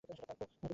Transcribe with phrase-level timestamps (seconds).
[0.01, 0.65] তুমি এটা প্রাপ্য।